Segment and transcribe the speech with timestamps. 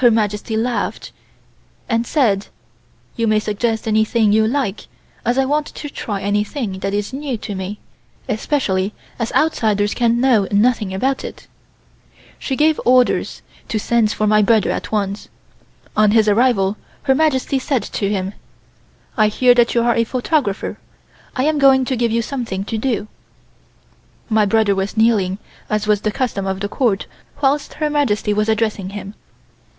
[0.00, 1.10] Her Majesty laughed,
[1.88, 2.48] and said:
[3.16, 4.88] "You may suggest anything you like,
[5.24, 7.78] as I want to try anything that is new to me,
[8.28, 11.46] especially as outsiders can know nothing about it."
[12.38, 15.30] She gave orders to send for my brother at once.
[15.96, 18.34] On his arrival Her Majesty said to him:
[19.16, 20.76] "I hear that you are a photographer.
[21.34, 23.08] I am going to give you something to do."
[24.28, 25.38] My brother was kneeling,
[25.70, 27.06] as was the custom of the Court,
[27.42, 29.14] whilst Her Majesty was addressing him.